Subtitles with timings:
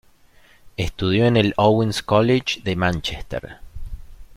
[0.77, 3.57] Estudió en el Owens College de Mánchester.